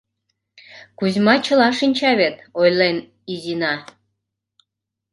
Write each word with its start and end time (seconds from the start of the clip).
—Кузьма 0.97 1.35
чыла 1.45 1.69
шинча 1.77 2.11
вет,— 2.19 2.35
ойлен 2.59 2.97
Изина. 3.33 3.73